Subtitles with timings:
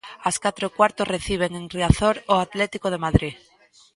[0.29, 3.35] Ás catro e cuarto reciben en Riazor o Atlético de Madrid.